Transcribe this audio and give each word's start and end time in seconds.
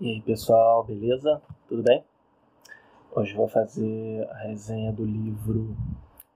E 0.00 0.12
aí 0.12 0.20
pessoal, 0.20 0.84
beleza? 0.84 1.42
Tudo 1.68 1.82
bem? 1.82 2.04
Hoje 3.12 3.34
vou 3.34 3.48
fazer 3.48 4.28
a 4.30 4.44
resenha 4.44 4.92
do 4.92 5.04
livro 5.04 5.76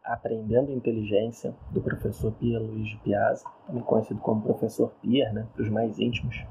Aprendendo 0.03 0.73
Inteligência, 0.73 1.55
do 1.71 1.81
professor 1.81 2.33
Pierre 2.33 2.59
Luiz 2.59 2.93
Piazza, 3.05 3.45
também 3.65 3.85
conhecido 3.85 4.19
como 4.19 4.43
professor 4.43 4.91
Pierre, 5.01 5.33
né, 5.33 5.47
para 5.55 5.63
os 5.63 5.69
mais 5.69 5.97
íntimos. 6.01 6.45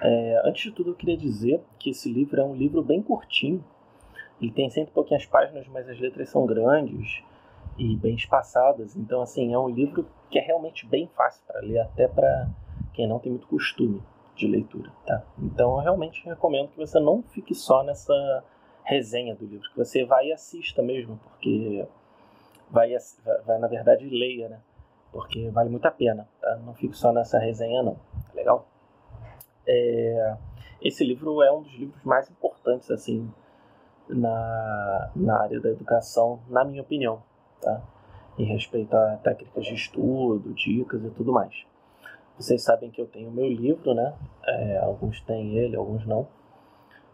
É, 0.00 0.40
antes 0.42 0.62
de 0.62 0.70
tudo, 0.70 0.92
eu 0.92 0.94
queria 0.94 1.18
dizer 1.18 1.62
que 1.78 1.90
esse 1.90 2.10
livro 2.10 2.40
é 2.40 2.44
um 2.44 2.54
livro 2.54 2.82
bem 2.82 3.02
curtinho. 3.02 3.62
Ele 4.40 4.52
tem 4.52 4.70
cento 4.70 4.88
e 4.88 4.92
pouquinhas 4.92 5.26
páginas, 5.26 5.68
mas 5.68 5.86
as 5.86 6.00
letras 6.00 6.30
são 6.30 6.46
grandes 6.46 7.22
e 7.76 7.94
bem 7.94 8.14
espaçadas. 8.14 8.96
Então, 8.96 9.20
assim, 9.20 9.52
é 9.52 9.58
um 9.58 9.68
livro 9.68 10.06
que 10.30 10.38
é 10.38 10.42
realmente 10.42 10.86
bem 10.86 11.10
fácil 11.14 11.42
para 11.46 11.60
ler, 11.60 11.80
até 11.80 12.08
para 12.08 12.48
quem 12.94 13.06
não 13.06 13.18
tem 13.18 13.30
muito 13.30 13.46
costume 13.46 14.02
de 14.36 14.46
leitura, 14.46 14.92
tá? 15.06 15.22
Então 15.38 15.76
eu 15.76 15.82
realmente 15.82 16.24
recomendo 16.24 16.68
que 16.68 16.76
você 16.76 17.00
não 17.00 17.22
fique 17.22 17.54
só 17.54 17.82
nessa 17.82 18.44
resenha 18.84 19.34
do 19.34 19.46
livro, 19.46 19.68
que 19.70 19.76
você 19.76 20.04
vai 20.04 20.28
e 20.28 20.32
assista 20.32 20.82
mesmo, 20.82 21.18
porque 21.24 21.86
vai, 22.70 22.94
vai, 23.24 23.42
vai 23.42 23.58
na 23.58 23.66
verdade 23.66 24.08
leia, 24.08 24.48
né? 24.48 24.60
Porque 25.10 25.48
vale 25.50 25.70
muito 25.70 25.86
a 25.86 25.90
pena, 25.90 26.28
tá? 26.40 26.56
Não 26.56 26.74
fique 26.74 26.96
só 26.96 27.12
nessa 27.12 27.38
resenha 27.38 27.82
não, 27.82 27.94
tá 27.94 28.34
legal? 28.34 28.68
É, 29.66 30.36
esse 30.80 31.02
livro 31.02 31.42
é 31.42 31.50
um 31.50 31.62
dos 31.62 31.72
livros 31.72 32.04
mais 32.04 32.30
importantes 32.30 32.90
assim 32.90 33.28
na, 34.08 35.10
na 35.16 35.42
área 35.42 35.60
da 35.60 35.70
educação, 35.70 36.40
na 36.48 36.64
minha 36.64 36.82
opinião, 36.82 37.22
tá? 37.60 37.82
Em 38.38 38.44
respeito 38.44 38.94
a 38.94 39.16
técnicas 39.16 39.64
de 39.64 39.74
estudo, 39.74 40.52
dicas 40.52 41.02
e 41.02 41.10
tudo 41.10 41.32
mais. 41.32 41.66
Vocês 42.38 42.62
sabem 42.62 42.90
que 42.90 43.00
eu 43.00 43.06
tenho 43.06 43.30
meu 43.30 43.48
livro, 43.48 43.94
né? 43.94 44.14
É, 44.44 44.78
alguns 44.78 45.20
têm 45.22 45.56
ele, 45.56 45.76
alguns 45.76 46.06
não. 46.06 46.28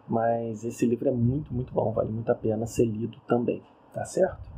Mas 0.09 0.65
esse 0.65 0.85
livro 0.85 1.09
é 1.09 1.13
muito, 1.13 1.55
muito 1.55 1.73
bom, 1.73 1.93
vale 1.93 2.11
muito 2.11 2.31
a 2.31 2.35
pena 2.35 2.67
ser 2.67 2.85
lido 2.85 3.19
também, 3.27 3.63
tá 3.93 4.05
certo? 4.05 4.51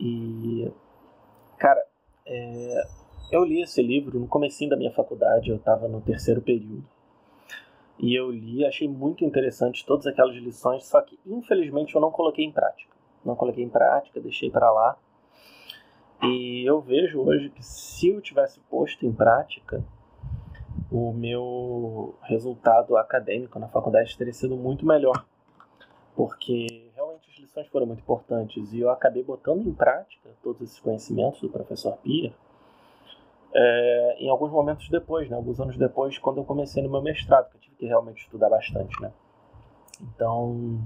E, 0.00 0.70
cara, 1.56 1.82
é, 2.26 2.86
eu 3.30 3.44
li 3.44 3.62
esse 3.62 3.82
livro 3.82 4.18
no 4.18 4.26
comecinho 4.26 4.70
da 4.70 4.76
minha 4.76 4.92
faculdade, 4.92 5.50
eu 5.50 5.56
estava 5.56 5.86
no 5.86 6.00
terceiro 6.00 6.42
período. 6.42 6.84
E 7.98 8.14
eu 8.14 8.30
li, 8.30 8.64
achei 8.64 8.88
muito 8.88 9.24
interessante 9.24 9.84
todas 9.84 10.06
aquelas 10.06 10.36
lições, 10.36 10.84
só 10.86 11.00
que 11.00 11.18
infelizmente 11.26 11.94
eu 11.94 12.00
não 12.00 12.10
coloquei 12.10 12.44
em 12.44 12.52
prática. 12.52 12.94
Não 13.24 13.34
coloquei 13.34 13.64
em 13.64 13.68
prática, 13.68 14.20
deixei 14.20 14.50
para 14.50 14.70
lá. 14.70 14.96
E 16.22 16.64
eu 16.66 16.80
vejo 16.80 17.20
hoje 17.20 17.50
que 17.50 17.64
se 17.64 18.08
eu 18.08 18.20
tivesse 18.20 18.60
posto 18.70 19.06
em 19.06 19.12
prática, 19.12 19.82
o 20.90 21.12
meu 21.12 22.14
resultado 22.22 22.96
acadêmico 22.96 23.58
na 23.58 23.68
faculdade 23.68 24.16
teria 24.16 24.32
sido 24.32 24.56
muito 24.56 24.84
melhor. 24.84 25.24
Porque 26.16 26.90
realmente 26.94 27.30
as 27.30 27.38
lições 27.38 27.68
foram 27.68 27.86
muito 27.86 28.00
importantes 28.00 28.72
e 28.72 28.80
eu 28.80 28.90
acabei 28.90 29.22
botando 29.22 29.66
em 29.66 29.72
prática 29.72 30.28
todos 30.42 30.62
esses 30.62 30.80
conhecimentos 30.80 31.40
do 31.40 31.48
professor 31.48 31.96
Pierre 31.98 32.34
é, 33.54 34.16
em 34.20 34.28
alguns 34.28 34.50
momentos 34.50 34.88
depois, 34.88 35.28
né, 35.28 35.36
alguns 35.36 35.60
anos 35.60 35.76
depois, 35.76 36.18
quando 36.18 36.38
eu 36.38 36.44
comecei 36.44 36.82
no 36.82 36.90
meu 36.90 37.02
mestrado, 37.02 37.50
que 37.50 37.56
eu 37.56 37.60
tive 37.60 37.76
que 37.76 37.86
realmente 37.86 38.22
estudar 38.22 38.48
bastante. 38.48 39.00
Né? 39.00 39.10
Então, 40.02 40.78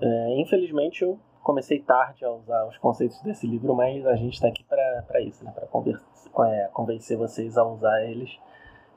é, 0.00 0.40
infelizmente, 0.40 1.02
eu 1.02 1.18
comecei 1.44 1.78
tarde 1.78 2.24
a 2.24 2.30
usar 2.30 2.66
os 2.66 2.78
conceitos 2.78 3.20
desse 3.20 3.46
livro, 3.46 3.74
mas 3.74 4.04
a 4.06 4.16
gente 4.16 4.32
está 4.32 4.48
aqui 4.48 4.64
para 4.64 5.20
isso, 5.20 5.44
né? 5.44 5.52
para 5.52 6.48
é, 6.50 6.68
convencer 6.72 7.18
vocês 7.18 7.56
a 7.58 7.64
usar 7.64 8.02
eles 8.02 8.36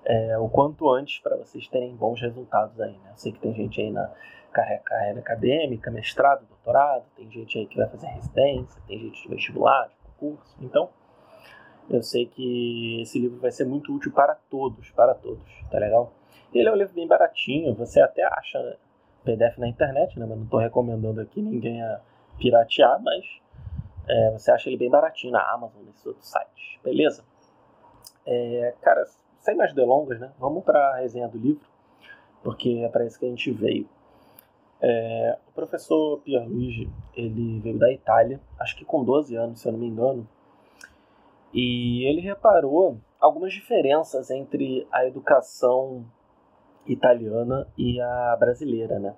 é, 0.06 0.38
o 0.38 0.48
quanto 0.48 0.89
antes 0.89 1.20
para 1.20 1.36
vocês 1.36 1.67
terem 1.67 1.94
bons 1.94 2.22
resultados 2.22 2.80
aí. 2.80 2.94
Né? 2.94 3.12
Eu 3.12 3.17
sei 3.17 3.34
que 3.34 3.39
tem 3.39 3.54
gente 3.54 3.81
aí 3.81 3.92
na 3.92 4.09
carreira, 4.54 5.20
acadêmica, 5.20 5.92
mestrado, 5.92 6.48
doutorado, 6.48 7.04
tem 7.17 7.30
gente 7.30 7.59
aí 7.59 7.67
que 7.67 7.78
vai 7.78 7.88
fazer 7.89 8.08
residência, 8.08 8.82
tem 8.88 8.98
gente 8.98 9.22
de 9.22 9.28
vestibular, 9.28 9.89
de 9.89 9.95
concurso. 10.17 10.55
Então, 10.61 10.89
eu 11.89 12.02
sei 12.02 12.26
que 12.27 13.02
esse 13.02 13.20
livro 13.20 13.39
vai 13.39 13.52
ser 13.52 13.66
muito 13.66 13.94
útil 13.94 14.11
para 14.14 14.36
todos, 14.50 14.89
para 14.92 15.14
todos, 15.14 15.45
tá 15.70 15.77
legal? 15.77 16.14
Ele 16.54 16.67
é 16.67 16.71
um 16.71 16.76
livro 16.76 16.94
bem 16.94 17.08
baratinho, 17.08 17.76
você 17.76 18.00
até 18.00 18.23
acha 18.23 18.77
PDF 19.26 19.58
na 19.58 19.67
internet, 19.67 20.17
né? 20.17 20.26
Mas 20.27 20.38
não 20.38 20.45
estou 20.45 20.60
recomendando 20.60 21.20
aqui 21.20 21.42
ninguém 21.42 21.83
a 21.83 22.00
piratear, 22.37 23.02
mas 23.02 23.25
é, 24.08 24.31
você 24.31 24.52
acha 24.52 24.70
ele 24.70 24.77
bem 24.77 24.89
baratinho 24.89 25.33
na 25.33 25.42
Amazon, 25.52 25.83
nesses 25.83 26.05
outros 26.05 26.27
sites, 26.27 26.80
beleza? 26.83 27.23
É, 28.25 28.73
cara, 28.81 29.05
sem 29.39 29.55
mais 29.55 29.73
delongas, 29.73 30.20
né? 30.20 30.31
Vamos 30.39 30.64
para 30.64 30.80
a 30.80 30.97
resenha 30.97 31.27
do 31.27 31.37
livro, 31.37 31.67
porque 32.43 32.81
é 32.83 32.89
para 32.89 33.05
isso 33.05 33.20
que 33.20 33.26
a 33.26 33.30
gente 33.30 33.52
veio. 33.52 33.87
É, 34.81 35.37
o 35.47 35.52
professor 35.53 36.20
Pierluigi, 36.20 36.89
ele 37.15 37.59
veio 37.59 37.80
da 37.80 37.92
Itália, 37.92 38.39
acho 38.59 38.76
que 38.76 38.86
com 38.86 39.03
12 39.03 39.36
anos, 39.36 39.59
se 39.59 39.67
eu 39.67 39.71
não 39.71 39.80
me 39.80 39.87
engano, 39.87 40.27
e 41.53 42.05
ele 42.05 42.21
reparou 42.21 42.97
algumas 43.20 43.52
diferenças 43.53 44.30
entre 44.30 44.87
a 44.92 45.05
educação 45.05 46.05
italiana 46.86 47.67
e 47.77 47.99
a 47.99 48.36
brasileira, 48.39 48.99
né? 48.99 49.15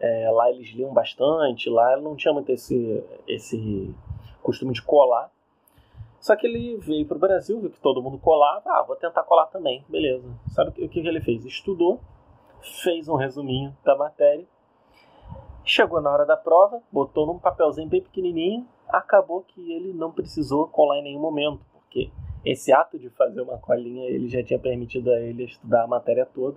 É, 0.00 0.30
lá 0.30 0.50
eles 0.50 0.68
liam 0.74 0.92
bastante, 0.92 1.68
lá 1.68 1.96
não 1.98 2.16
tinha 2.16 2.32
muito 2.32 2.50
esse, 2.50 3.04
esse 3.28 3.94
costume 4.42 4.72
de 4.72 4.82
colar. 4.82 5.30
Só 6.18 6.36
que 6.36 6.46
ele 6.46 6.76
veio 6.78 7.06
para 7.06 7.16
o 7.16 7.20
Brasil, 7.20 7.60
viu 7.60 7.70
que 7.70 7.80
todo 7.80 8.02
mundo 8.02 8.18
colava, 8.18 8.70
ah, 8.70 8.82
vou 8.82 8.96
tentar 8.96 9.22
colar 9.22 9.46
também, 9.46 9.84
beleza. 9.88 10.28
Sabe 10.48 10.70
o 10.70 10.72
que, 10.72 10.88
que 10.88 11.08
ele 11.08 11.20
fez? 11.20 11.44
Estudou, 11.44 12.00
fez 12.82 13.08
um 13.08 13.14
resuminho 13.14 13.74
da 13.84 13.96
matéria, 13.96 14.46
chegou 15.64 16.00
na 16.00 16.10
hora 16.10 16.26
da 16.26 16.36
prova, 16.36 16.82
botou 16.92 17.26
num 17.26 17.38
papelzinho 17.38 17.88
bem 17.88 18.02
pequenininho, 18.02 18.66
acabou 18.88 19.42
que 19.42 19.72
ele 19.72 19.92
não 19.94 20.12
precisou 20.12 20.66
colar 20.66 20.98
em 20.98 21.04
nenhum 21.04 21.20
momento, 21.20 21.64
porque 21.72 22.10
esse 22.44 22.72
ato 22.72 22.98
de 22.98 23.08
fazer 23.10 23.40
uma 23.40 23.58
colinha 23.58 24.08
ele 24.08 24.28
já 24.28 24.42
tinha 24.42 24.58
permitido 24.58 25.10
a 25.10 25.20
ele 25.20 25.44
estudar 25.44 25.84
a 25.84 25.86
matéria 25.86 26.26
toda. 26.26 26.56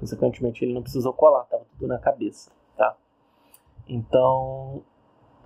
Consequentemente, 0.00 0.64
ele 0.64 0.72
não 0.72 0.82
precisou 0.82 1.12
colar, 1.12 1.42
estava 1.42 1.64
tudo 1.66 1.86
na 1.86 1.98
cabeça, 1.98 2.50
tá? 2.74 2.96
Então, 3.86 4.82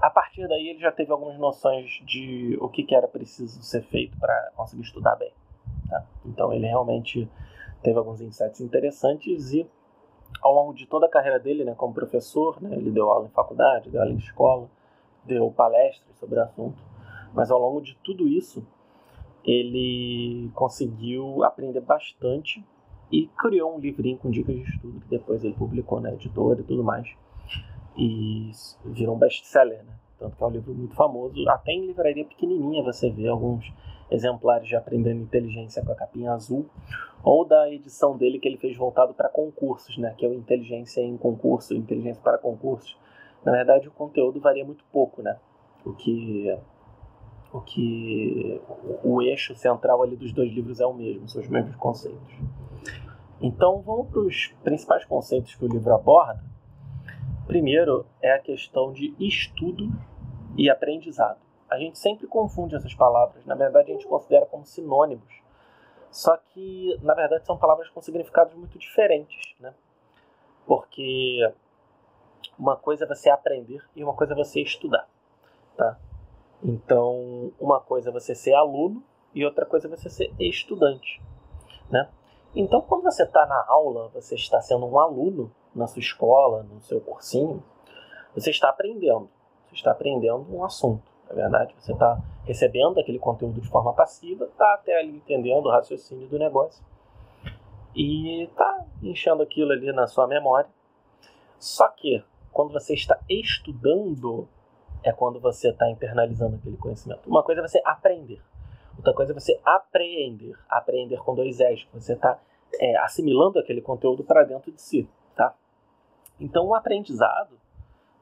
a 0.01 0.09
partir 0.09 0.47
daí, 0.47 0.69
ele 0.69 0.79
já 0.79 0.93
teve 0.93 1.11
algumas 1.11 1.37
noções 1.37 1.91
de 2.07 2.57
o 2.61 2.69
que, 2.69 2.85
que 2.85 2.95
era 2.95 3.09
preciso 3.09 3.61
ser 3.63 3.83
feito 3.83 4.17
para 4.17 4.53
conseguir 4.55 4.83
estudar 4.83 5.17
bem, 5.17 5.33
tá? 5.91 6.07
Então, 6.25 6.53
ele 6.53 6.67
realmente 6.67 7.29
teve 7.83 7.99
alguns 7.99 8.21
insights 8.21 8.61
interessantes 8.61 9.53
e 9.53 9.69
ao 10.41 10.55
longo 10.55 10.73
de 10.73 10.87
toda 10.87 11.07
a 11.07 11.11
carreira 11.11 11.41
dele, 11.41 11.65
né, 11.65 11.75
como 11.75 11.93
professor, 11.93 12.63
né, 12.63 12.77
ele 12.77 12.93
deu 12.93 13.11
aula 13.11 13.27
em 13.27 13.31
faculdade, 13.31 13.91
deu 13.91 14.01
aula 14.01 14.13
em 14.13 14.19
escola, 14.19 14.71
deu 15.25 15.51
palestras 15.51 16.17
sobre 16.19 16.39
o 16.39 16.43
assunto, 16.43 16.81
mas 17.33 17.51
ao 17.51 17.59
longo 17.59 17.81
de 17.81 17.97
tudo 18.05 18.29
isso, 18.29 18.65
ele 19.45 20.51
conseguiu 20.55 21.43
aprender 21.43 21.81
bastante 21.81 22.65
e 23.15 23.31
criou 23.39 23.77
um 23.77 23.79
livrinho 23.79 24.19
com 24.19 24.29
dicas 24.29 24.57
de 24.57 24.63
estudo 24.63 25.01
que 25.01 25.09
depois 25.09 25.45
ele 25.45 25.55
publicou 25.55 26.01
na 26.01 26.13
editora 26.13 26.61
e 26.61 26.65
tudo 26.65 26.83
mais. 26.83 27.09
E 27.97 28.51
virou 28.87 29.15
um 29.15 29.19
best-seller, 29.19 29.85
né? 29.85 29.93
Tanto 30.19 30.37
que 30.37 30.43
é 30.43 30.47
um 30.47 30.51
livro 30.51 30.75
muito 30.75 30.97
famoso. 30.97 31.49
Até 31.49 31.71
em 31.71 31.87
livraria 31.87 32.25
pequenininha 32.25 32.83
você 32.83 33.09
vê 33.11 33.29
alguns 33.29 33.73
exemplares 34.11 34.67
de 34.67 34.75
Aprendendo 34.75 35.23
Inteligência 35.23 35.85
com 35.85 35.93
a 35.93 35.95
capinha 35.95 36.33
azul, 36.33 36.67
ou 37.23 37.45
da 37.45 37.71
edição 37.71 38.17
dele 38.17 38.41
que 38.41 38.49
ele 38.49 38.59
fez 38.59 38.77
voltado 38.77 39.15
para 39.15 39.29
concursos, 39.29 39.97
né? 39.97 40.13
Que 40.19 40.27
é 40.27 40.29
o 40.29 40.35
Inteligência 40.35 41.01
em 41.01 41.17
Concurso, 41.17 41.73
Inteligência 41.73 42.21
para 42.21 42.37
Concursos. 42.37 42.99
Na 43.45 43.53
verdade, 43.53 43.87
o 43.87 43.93
conteúdo 43.93 44.41
varia 44.41 44.65
muito 44.65 44.85
pouco, 44.93 45.23
né? 45.23 45.39
O 45.85 45.93
que 45.93 46.53
o 47.53 47.61
que 47.61 48.61
o 49.05 49.23
eixo 49.23 49.55
central 49.55 50.03
ali 50.03 50.17
dos 50.17 50.33
dois 50.33 50.53
livros 50.53 50.81
é 50.81 50.87
o 50.87 50.93
mesmo, 50.93 51.29
são 51.29 51.41
os 51.41 51.47
mesmos 51.47 51.77
conceitos. 51.77 52.35
Então 53.45 53.83
vamos 53.83 54.09
para 54.09 54.21
os 54.21 54.47
principais 54.63 55.05
conceitos 55.05 55.55
que 55.55 55.63
o 55.67 55.69
livro 55.69 55.93
aborda. 55.93 56.43
Primeiro 57.47 58.07
é 58.23 58.33
a 58.33 58.39
questão 58.39 58.91
de 58.91 59.15
estudo 59.21 59.91
e 60.57 60.71
aprendizado. 60.71 61.37
A 61.69 61.77
gente 61.77 61.99
sempre 61.99 62.27
confunde 62.27 62.75
essas 62.75 62.95
palavras, 62.95 63.45
na 63.45 63.55
verdade 63.55 63.91
a 63.91 63.95
gente 63.95 64.07
considera 64.07 64.47
como 64.47 64.65
sinônimos. 64.65 65.31
Só 66.11 66.39
que, 66.39 66.99
na 67.03 67.13
verdade, 67.13 67.45
são 67.45 67.59
palavras 67.59 67.91
com 67.91 68.01
significados 68.01 68.55
muito 68.55 68.79
diferentes, 68.79 69.55
né? 69.61 69.75
Porque 70.67 71.47
uma 72.59 72.77
coisa 72.77 73.05
é 73.05 73.07
você 73.07 73.29
aprender 73.29 73.85
e 73.95 74.03
uma 74.03 74.15
coisa 74.15 74.33
é 74.33 74.37
você 74.37 74.63
estudar, 74.63 75.07
tá? 75.77 75.99
Então, 76.63 77.53
uma 77.61 77.79
coisa 77.79 78.09
é 78.09 78.13
você 78.13 78.35
ser 78.35 78.55
aluno 78.55 79.05
e 79.35 79.45
outra 79.45 79.67
coisa 79.67 79.87
é 79.87 79.91
você 79.91 80.09
ser 80.09 80.33
estudante, 80.39 81.21
né? 81.91 82.09
Então, 82.55 82.81
quando 82.83 83.03
você 83.03 83.25
está 83.25 83.45
na 83.47 83.65
aula, 83.67 84.09
você 84.15 84.37
está 84.37 84.61
sendo 84.61 84.87
um 84.87 84.99
aluno 84.99 85.51
na 85.75 85.87
sua 85.87 86.01
escola, 86.01 86.63
no 86.63 86.81
seu 86.83 87.01
cursinho, 87.01 87.63
você 88.35 88.51
está 88.51 88.69
aprendendo. 88.69 89.29
Você 89.67 89.75
está 89.75 89.91
aprendendo 89.91 90.47
um 90.51 90.65
assunto, 90.65 91.11
na 91.27 91.33
é 91.33 91.35
verdade. 91.35 91.75
Você 91.79 91.93
está 91.93 92.19
recebendo 92.45 93.01
aquele 93.01 93.19
conteúdo 93.19 93.61
de 93.61 93.69
forma 93.69 93.93
passiva, 93.93 94.45
está 94.45 94.75
até 94.75 94.99
ali 94.99 95.17
entendendo 95.17 95.67
o 95.67 95.71
raciocínio 95.71 96.29
do 96.29 96.39
negócio. 96.39 96.85
e 97.97 98.51
tá 98.57 98.85
enchendo 99.03 99.43
aquilo 99.43 99.71
ali 99.71 99.93
na 99.93 100.07
sua 100.09 100.27
memória. 100.27 100.69
Só 101.59 101.89
que 101.89 102.25
quando 102.53 102.73
você 102.73 102.95
está 102.95 103.19
estudando, 103.29 104.49
é 105.03 105.13
quando 105.13 105.39
você 105.39 105.71
está 105.71 105.89
internalizando 105.91 106.57
aquele 106.57 106.77
conhecimento. 106.77 107.29
Uma 107.29 107.43
coisa 107.43 107.61
é 107.61 107.69
você 107.69 107.81
aprender, 107.85 108.41
outra 108.97 109.15
coisa 109.15 109.33
é 109.33 109.35
você 109.35 109.61
apreender. 109.65 110.57
Apreender 110.69 111.19
com 111.21 111.35
dois 111.35 111.61
S. 111.61 111.87
Você 111.93 112.15
está 112.15 112.41
é, 112.81 112.97
assimilando 112.99 113.59
aquele 113.59 113.81
conteúdo 113.81 114.25
para 114.25 114.45
dentro 114.45 114.73
de 114.73 114.81
si, 114.81 115.09
tá? 115.35 115.55
Então, 116.41 116.67
o 116.67 116.75
aprendizado 116.75 117.59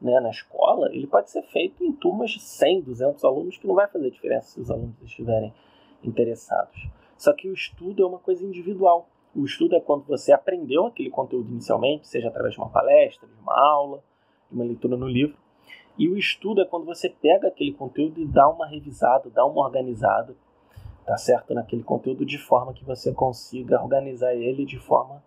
né, 0.00 0.18
na 0.20 0.30
escola, 0.30 0.88
ele 0.92 1.06
pode 1.06 1.30
ser 1.30 1.42
feito 1.44 1.84
em 1.84 1.92
turmas 1.92 2.32
de 2.32 2.40
100, 2.40 2.82
200 2.82 3.24
alunos, 3.24 3.56
que 3.56 3.66
não 3.66 3.74
vai 3.74 3.86
fazer 3.86 4.10
diferença 4.10 4.48
se 4.48 4.60
os 4.60 4.70
alunos 4.70 5.00
estiverem 5.02 5.54
interessados. 6.02 6.88
Só 7.16 7.32
que 7.32 7.48
o 7.48 7.52
estudo 7.52 8.02
é 8.02 8.06
uma 8.06 8.18
coisa 8.18 8.44
individual. 8.44 9.08
O 9.34 9.44
estudo 9.44 9.76
é 9.76 9.80
quando 9.80 10.04
você 10.04 10.32
aprendeu 10.32 10.86
aquele 10.86 11.08
conteúdo 11.08 11.50
inicialmente, 11.50 12.06
seja 12.06 12.28
através 12.28 12.54
de 12.54 12.60
uma 12.60 12.68
palestra, 12.68 13.28
de 13.28 13.40
uma 13.40 13.56
aula, 13.56 14.02
de 14.50 14.56
uma 14.56 14.64
leitura 14.64 14.96
no 14.96 15.06
livro. 15.06 15.36
E 15.96 16.08
o 16.08 16.18
estudo 16.18 16.60
é 16.60 16.64
quando 16.64 16.84
você 16.84 17.08
pega 17.08 17.48
aquele 17.48 17.72
conteúdo 17.72 18.20
e 18.20 18.26
dá 18.26 18.48
uma 18.48 18.66
revisada, 18.66 19.30
dá 19.30 19.44
uma 19.46 19.62
organizada, 19.62 20.34
tá 21.04 21.16
certo? 21.16 21.54
Naquele 21.54 21.82
conteúdo 21.82 22.24
de 22.24 22.38
forma 22.38 22.72
que 22.72 22.84
você 22.84 23.12
consiga 23.12 23.82
organizar 23.82 24.34
ele 24.34 24.64
de 24.64 24.78
forma 24.78 25.22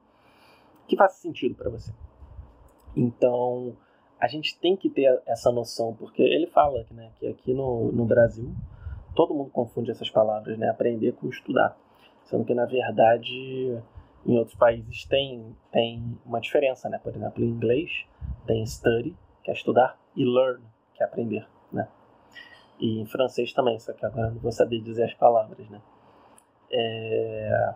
que 0.88 0.95
faça 0.95 1.22
sentido 1.22 1.56
para 1.56 1.69
você. 1.69 1.92
Então, 2.95 3.75
a 4.19 4.27
gente 4.27 4.57
tem 4.60 4.75
que 4.75 4.89
ter 4.89 5.22
essa 5.25 5.51
noção, 5.51 5.94
porque 5.94 6.22
ele 6.22 6.48
fala 6.48 6.86
né, 6.92 7.12
que 7.19 7.27
aqui 7.27 7.54
no, 7.54 7.92
no 7.92 8.06
Brasil 8.06 8.50
todo 9.16 9.33
mundo 9.33 9.50
confunde 9.50 9.92
essas 9.92 10.10
palavras, 10.10 10.57
né? 10.57 10.69
Aprender 10.69 11.13
com 11.13 11.30
estudar. 11.30 11.75
Sendo 12.25 12.44
que, 12.44 12.54
na 12.54 12.66
verdade, 12.66 13.81
em 14.25 14.38
outros 14.38 14.57
países 14.57 15.06
tem, 15.06 15.56
tem 15.71 16.19
uma 16.25 16.42
diferença, 16.42 16.89
né? 16.89 17.00
Por 17.01 17.16
exemplo, 17.16 17.44
em 17.44 17.48
inglês 17.48 18.06
tem 18.45 18.66
study, 18.66 19.16
que 19.44 19.50
é 19.50 19.54
estudar, 19.54 19.98
e 20.16 20.25
learn, 20.25 20.63
que 20.94 21.01
é 21.01 21.06
aprender? 21.06 21.48
E 22.80 23.00
em 23.00 23.06
francês 23.06 23.54
também, 23.54 23.80
só 23.80 23.94
que 23.94 24.06
agora 24.06 24.31
não 24.31 24.39
vou 24.39 24.51
saber 24.51 24.81
dizer 24.81 25.06
as 25.06 25.13
palavras, 25.13 25.69
né? 25.69 25.81
É... 26.72 27.74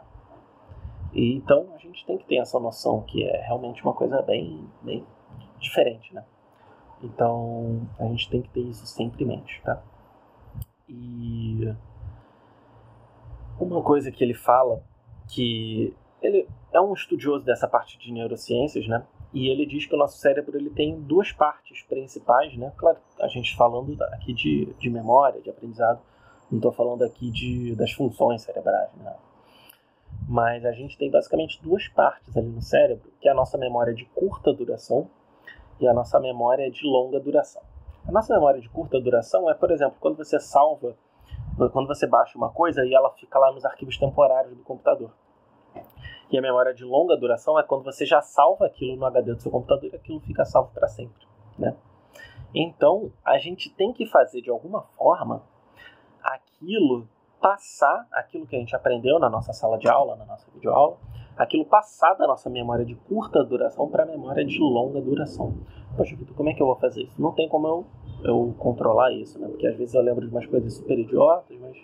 E, 1.13 1.35
então 1.35 1.67
a 1.73 1.77
gente 1.77 2.05
tem 2.05 2.17
que 2.17 2.25
ter 2.25 2.37
essa 2.37 2.59
noção 2.59 3.01
que 3.01 3.23
é 3.23 3.41
realmente 3.41 3.81
uma 3.83 3.93
coisa 3.93 4.21
bem, 4.21 4.67
bem 4.81 5.05
diferente, 5.59 6.13
né? 6.13 6.23
Então 7.01 7.87
a 7.97 8.05
gente 8.05 8.29
tem 8.29 8.41
que 8.41 8.49
ter 8.49 8.61
isso 8.61 8.85
sempre 8.85 9.23
em 9.23 9.27
mente, 9.27 9.61
tá? 9.63 9.81
E 10.87 11.73
uma 13.59 13.81
coisa 13.81 14.11
que 14.11 14.23
ele 14.23 14.33
fala 14.33 14.83
que 15.27 15.95
ele 16.21 16.47
é 16.73 16.81
um 16.81 16.93
estudioso 16.93 17.45
dessa 17.45 17.67
parte 17.67 17.97
de 17.97 18.11
neurociências, 18.11 18.87
né? 18.87 19.05
E 19.33 19.47
ele 19.47 19.65
diz 19.65 19.85
que 19.85 19.93
o 19.93 19.97
nosso 19.97 20.17
cérebro 20.17 20.57
ele 20.57 20.69
tem 20.69 20.99
duas 21.01 21.31
partes 21.31 21.83
principais, 21.83 22.55
né? 22.57 22.73
Claro, 22.75 22.97
a 23.19 23.27
gente 23.27 23.55
falando 23.55 24.01
aqui 24.05 24.33
de, 24.33 24.65
de 24.79 24.89
memória, 24.89 25.41
de 25.41 25.49
aprendizado, 25.49 25.99
não 26.49 26.57
estou 26.57 26.71
falando 26.71 27.03
aqui 27.03 27.29
de, 27.29 27.75
das 27.75 27.91
funções 27.91 28.41
cerebrais, 28.41 28.89
né? 28.95 29.15
Mas 30.27 30.65
a 30.65 30.71
gente 30.71 30.97
tem 30.97 31.09
basicamente 31.09 31.61
duas 31.61 31.87
partes 31.87 32.35
ali 32.35 32.47
no 32.47 32.61
cérebro, 32.61 33.11
que 33.19 33.27
é 33.27 33.31
a 33.31 33.35
nossa 33.35 33.57
memória 33.57 33.93
de 33.93 34.05
curta 34.05 34.53
duração 34.53 35.09
e 35.79 35.87
a 35.87 35.93
nossa 35.93 36.19
memória 36.19 36.69
de 36.69 36.85
longa 36.85 37.19
duração. 37.19 37.61
A 38.07 38.11
nossa 38.11 38.33
memória 38.33 38.59
de 38.59 38.69
curta 38.69 38.99
duração 38.99 39.49
é, 39.49 39.53
por 39.53 39.71
exemplo, 39.71 39.97
quando 39.99 40.17
você 40.17 40.39
salva, 40.39 40.95
quando 41.71 41.87
você 41.87 42.07
baixa 42.07 42.37
uma 42.37 42.49
coisa 42.49 42.83
e 42.85 42.93
ela 42.93 43.11
fica 43.11 43.37
lá 43.37 43.51
nos 43.51 43.65
arquivos 43.65 43.97
temporários 43.97 44.55
do 44.55 44.63
computador. 44.63 45.11
E 46.31 46.37
a 46.37 46.41
memória 46.41 46.73
de 46.73 46.83
longa 46.83 47.17
duração 47.17 47.59
é 47.59 47.63
quando 47.63 47.83
você 47.83 48.05
já 48.05 48.21
salva 48.21 48.65
aquilo 48.65 48.95
no 48.95 49.05
HD 49.05 49.33
do 49.33 49.41
seu 49.41 49.51
computador 49.51 49.91
e 49.91 49.95
aquilo 49.95 50.19
fica 50.19 50.45
salvo 50.45 50.71
para 50.73 50.87
sempre, 50.87 51.27
né? 51.57 51.75
Então, 52.53 53.11
a 53.23 53.37
gente 53.37 53.69
tem 53.69 53.93
que 53.93 54.05
fazer 54.05 54.41
de 54.41 54.49
alguma 54.49 54.81
forma 54.97 55.43
aquilo 56.21 57.07
passar 57.39 58.07
aquilo 58.11 58.45
que 58.45 58.55
a 58.55 58.59
gente 58.59 58.75
aprendeu 58.75 59.17
na 59.17 59.29
nossa 59.29 59.53
sala 59.53 59.77
de 59.77 59.87
aula, 59.87 60.15
na 60.15 60.25
nossa 60.25 60.49
videoaula, 60.51 60.97
aquilo 61.37 61.65
passar 61.65 62.15
da 62.15 62.27
nossa 62.27 62.49
memória 62.49 62.85
de 62.85 62.95
curta 62.95 63.43
duração 63.43 63.87
para 63.89 64.03
a 64.03 64.05
memória 64.05 64.43
de 64.43 64.59
longa 64.59 65.01
duração. 65.01 65.55
Poxa, 65.95 66.15
Vitor, 66.15 66.35
como 66.35 66.49
é 66.49 66.53
que 66.53 66.61
eu 66.61 66.67
vou 66.67 66.75
fazer 66.75 67.03
isso? 67.03 67.21
Não 67.21 67.31
tem 67.31 67.47
como 67.47 67.67
eu, 67.67 67.85
eu 68.23 68.55
controlar 68.57 69.13
isso, 69.13 69.39
né? 69.39 69.47
Porque 69.47 69.65
às 69.65 69.77
vezes 69.77 69.93
eu 69.95 70.01
lembro 70.01 70.27
de 70.27 70.33
umas 70.33 70.45
coisas 70.45 70.73
super 70.73 70.99
idiotas, 70.99 71.57
mas 71.59 71.77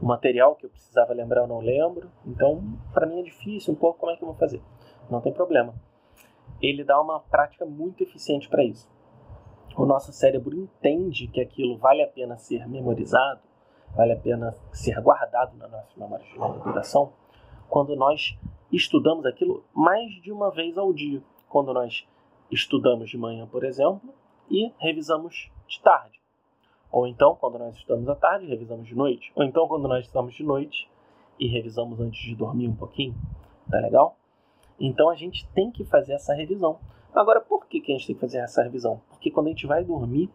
o 0.00 0.06
material 0.06 0.56
que 0.56 0.64
eu 0.64 0.70
precisava 0.70 1.12
lembrar 1.12 1.42
eu 1.42 1.46
não 1.46 1.60
lembro. 1.60 2.10
Então, 2.26 2.62
para 2.92 3.06
mim 3.06 3.20
é 3.20 3.22
difícil 3.22 3.74
um 3.74 3.76
pouco 3.76 3.98
como 4.00 4.12
é 4.12 4.16
que 4.16 4.22
eu 4.22 4.28
vou 4.28 4.36
fazer. 4.36 4.62
Não 5.10 5.20
tem 5.20 5.32
problema. 5.32 5.74
Ele 6.60 6.82
dá 6.82 6.98
uma 7.00 7.20
prática 7.20 7.66
muito 7.66 8.02
eficiente 8.02 8.48
para 8.48 8.64
isso. 8.64 8.88
O 9.76 9.84
nosso 9.84 10.10
cérebro 10.10 10.56
entende 10.56 11.26
que 11.26 11.38
aquilo 11.38 11.76
vale 11.76 12.02
a 12.02 12.08
pena 12.08 12.38
ser 12.38 12.66
memorizado, 12.66 13.42
vale 13.94 14.12
a 14.12 14.16
pena 14.16 14.52
ser 14.72 14.98
guardado 15.02 15.54
na 15.58 15.68
nossa 15.68 15.92
memória 15.98 16.24
de 16.24 16.38
longa 16.38 16.60
duração, 16.60 17.12
quando 17.68 17.94
nós 17.94 18.38
estudamos 18.72 19.26
aquilo 19.26 19.62
mais 19.74 20.10
de 20.22 20.32
uma 20.32 20.50
vez 20.50 20.78
ao 20.78 20.94
dia. 20.94 21.22
Quando 21.48 21.74
nós 21.74 22.08
estudamos 22.50 23.10
de 23.10 23.18
manhã, 23.18 23.46
por 23.46 23.64
exemplo, 23.64 24.14
e 24.50 24.72
revisamos 24.78 25.50
de 25.68 25.80
tarde. 25.82 26.18
Ou 26.90 27.06
então, 27.06 27.36
quando 27.36 27.58
nós 27.58 27.76
estudamos 27.76 28.08
à 28.08 28.14
tarde, 28.14 28.46
revisamos 28.46 28.86
de 28.86 28.94
noite. 28.94 29.30
Ou 29.34 29.44
então, 29.44 29.68
quando 29.68 29.86
nós 29.86 30.06
estudamos 30.06 30.34
de 30.34 30.42
noite 30.42 30.90
e 31.38 31.48
revisamos 31.48 32.00
antes 32.00 32.20
de 32.22 32.34
dormir 32.34 32.66
um 32.66 32.74
pouquinho. 32.76 33.14
Tá 33.70 33.78
legal? 33.78 34.16
Então, 34.80 35.10
a 35.10 35.14
gente 35.14 35.46
tem 35.48 35.70
que 35.70 35.84
fazer 35.84 36.14
essa 36.14 36.32
revisão. 36.32 36.78
Agora, 37.14 37.40
por 37.40 37.65
que, 37.80 37.86
que 37.86 37.92
a 37.92 37.96
gente 37.96 38.06
tem 38.06 38.14
que 38.14 38.20
fazer 38.20 38.38
essa 38.38 38.62
revisão? 38.62 39.00
Porque 39.08 39.30
quando 39.30 39.46
a 39.46 39.50
gente 39.50 39.66
vai 39.66 39.84
dormir, 39.84 40.30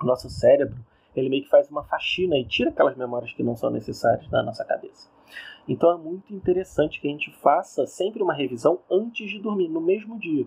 o 0.00 0.06
nosso 0.06 0.28
cérebro 0.28 0.76
ele 1.14 1.28
meio 1.28 1.42
que 1.42 1.50
faz 1.50 1.70
uma 1.70 1.84
faxina 1.84 2.38
e 2.38 2.44
tira 2.44 2.70
aquelas 2.70 2.96
memórias 2.96 3.32
que 3.32 3.42
não 3.42 3.54
são 3.54 3.70
necessárias 3.70 4.26
da 4.28 4.42
nossa 4.42 4.64
cabeça. 4.64 5.10
Então 5.68 5.92
é 5.92 5.96
muito 5.96 6.34
interessante 6.34 7.00
que 7.00 7.06
a 7.06 7.10
gente 7.10 7.30
faça 7.38 7.86
sempre 7.86 8.22
uma 8.22 8.34
revisão 8.34 8.80
antes 8.90 9.30
de 9.30 9.38
dormir, 9.38 9.68
no 9.68 9.80
mesmo 9.80 10.18
dia. 10.18 10.46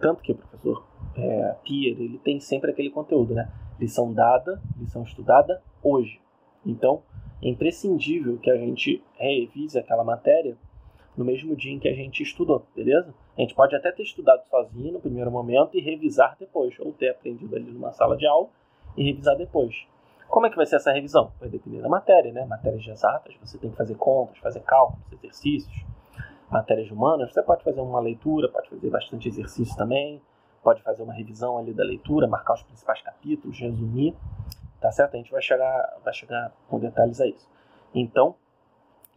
Tanto 0.00 0.22
que 0.22 0.32
o 0.32 0.36
professor 0.36 0.86
é, 1.16 1.56
Pierre, 1.64 2.04
ele 2.04 2.18
tem 2.18 2.40
sempre 2.40 2.70
aquele 2.70 2.90
conteúdo, 2.90 3.34
né? 3.34 3.50
Lição 3.78 4.12
dada, 4.12 4.60
lição 4.78 5.02
estudada 5.02 5.62
hoje. 5.82 6.20
Então, 6.64 7.02
é 7.42 7.48
imprescindível 7.48 8.38
que 8.38 8.50
a 8.50 8.56
gente 8.56 9.02
revise 9.14 9.78
aquela 9.78 10.04
matéria 10.04 10.56
no 11.16 11.24
mesmo 11.24 11.54
dia 11.54 11.72
em 11.72 11.78
que 11.78 11.88
a 11.88 11.94
gente 11.94 12.22
estudou, 12.22 12.64
beleza? 12.74 13.14
A 13.36 13.40
gente 13.40 13.54
pode 13.54 13.74
até 13.74 13.92
ter 13.92 14.02
estudado 14.02 14.44
sozinho 14.48 14.92
no 14.92 15.00
primeiro 15.00 15.30
momento 15.30 15.76
e 15.76 15.80
revisar 15.80 16.36
depois, 16.38 16.78
ou 16.80 16.92
ter 16.92 17.10
aprendido 17.10 17.54
ali 17.54 17.70
numa 17.70 17.92
sala 17.92 18.16
de 18.16 18.26
aula 18.26 18.48
e 18.96 19.04
revisar 19.04 19.36
depois. 19.36 19.86
Como 20.28 20.46
é 20.46 20.50
que 20.50 20.56
vai 20.56 20.66
ser 20.66 20.76
essa 20.76 20.92
revisão? 20.92 21.32
Vai 21.38 21.48
depender 21.48 21.80
da 21.80 21.88
matéria, 21.88 22.32
né? 22.32 22.44
Matérias 22.44 22.82
de 22.82 22.90
exatas, 22.90 23.34
você 23.42 23.58
tem 23.58 23.70
que 23.70 23.76
fazer 23.76 23.94
contas, 23.94 24.38
fazer 24.38 24.60
cálculos, 24.60 25.04
exercícios. 25.12 25.84
Matérias 26.50 26.90
humanas, 26.90 27.32
você 27.32 27.42
pode 27.42 27.62
fazer 27.62 27.80
uma 27.80 28.00
leitura, 28.00 28.48
pode 28.48 28.68
fazer 28.68 28.90
bastante 28.90 29.28
exercício 29.28 29.76
também, 29.76 30.20
pode 30.62 30.82
fazer 30.82 31.02
uma 31.02 31.12
revisão 31.12 31.58
ali 31.58 31.72
da 31.72 31.84
leitura, 31.84 32.26
marcar 32.26 32.54
os 32.54 32.62
principais 32.62 33.00
capítulos, 33.02 33.58
resumir, 33.58 34.14
tá 34.80 34.90
certo? 34.90 35.14
A 35.14 35.16
gente 35.18 35.30
vai 35.30 35.42
chegar, 35.42 35.98
vai 36.04 36.12
chegar 36.12 36.52
com 36.68 36.78
detalhes 36.78 37.20
a 37.20 37.26
isso. 37.26 37.48
Então, 37.94 38.34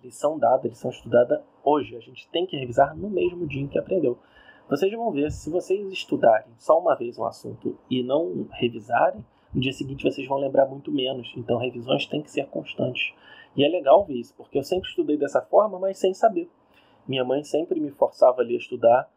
lição 0.08 0.40
dada, 0.40 0.68
lição 0.68 0.90
estudada 0.90 1.44
hoje. 1.64 1.96
A 1.96 2.00
gente 2.00 2.28
tem 2.30 2.46
que 2.46 2.58
revisar 2.58 2.96
no 2.96 3.10
mesmo 3.10 3.46
dia 3.46 3.62
em 3.62 3.68
que 3.68 3.78
aprendeu. 3.78 4.18
Vocês 4.70 4.92
vão 4.94 5.12
ver, 5.12 5.32
se 5.32 5.50
vocês 5.50 5.92
estudarem 5.92 6.52
só 6.58 6.80
uma 6.80 6.96
vez 6.96 7.18
um 7.18 7.26
assunto 7.26 7.78
e 7.90 8.02
não 8.04 8.48
revisarem, 8.52 9.24
no 9.54 9.62
dia 9.62 9.72
seguinte 9.72 10.04
vocês 10.04 10.28
vão 10.28 10.38
lembrar 10.38 10.66
muito 10.66 10.92
menos. 10.92 11.32
Então, 11.38 11.58
revisões 11.58 12.06
têm 12.06 12.22
que 12.22 12.32
ser 12.32 12.48
constantes. 12.48 13.14
E 13.56 13.64
é 13.64 13.68
legal 13.68 14.06
ver 14.06 14.16
isso, 14.16 14.34
porque 14.36 14.58
eu 14.58 14.64
sempre 14.64 14.90
estudei 14.90 15.18
dessa 15.18 15.42
forma, 15.42 15.80
mas 15.80 15.98
sem 15.98 16.14
saber. 16.14 16.50
Minha 17.08 17.24
mãe 17.24 17.44
sempre 17.44 17.80
me 17.80 17.92
forçava 17.92 18.42
ali 18.42 18.56
a 18.56 18.60
estudar 18.60 19.10